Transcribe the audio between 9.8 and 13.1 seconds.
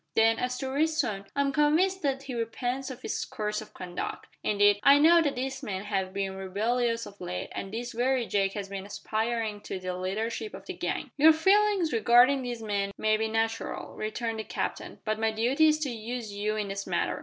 leadership of the gang." "Your feelings regarding these men